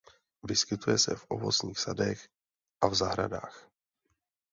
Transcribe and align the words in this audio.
Vyskytuje 0.43 0.97
se 0.97 1.15
v 1.15 1.25
ovocných 1.29 1.79
sadech 1.79 2.27
a 2.81 2.87
v 2.87 2.95
zahradách. 2.95 3.69